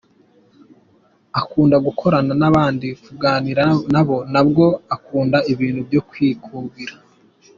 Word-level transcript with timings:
Akunda 1.41 1.77
gukorana 1.85 2.33
n’abandi 2.41 2.87
kuganira 3.03 3.63
nabo, 3.93 4.17
ntabwo 4.31 4.65
akunda 4.95 5.37
ibintu 5.51 5.81
byo 5.87 6.01
kwikubira. 6.09 6.95